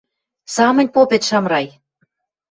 —Самынь 0.55 0.93
попет, 0.95 1.23
Шамрай. 1.29 1.67